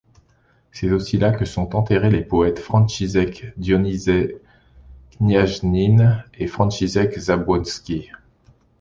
C'est 0.71 0.89
aussi 0.89 1.19
là 1.19 1.29
que 1.31 1.45
sont 1.45 1.75
enterrés 1.75 2.09
les 2.09 2.23
poètes 2.23 2.57
Franciszek 2.57 3.53
Dionizy 3.55 4.33
Kniaźnin 5.11 6.23
et 6.39 6.47
Franciszek 6.47 7.19
Zabłocki. 7.19 8.09